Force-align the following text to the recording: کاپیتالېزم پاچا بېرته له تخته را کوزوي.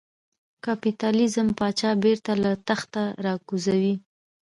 کاپیتالېزم 0.65 1.47
پاچا 1.57 1.91
بېرته 2.03 2.31
له 2.43 2.51
تخته 2.67 3.03
را 3.23 3.33
کوزوي. 3.47 3.93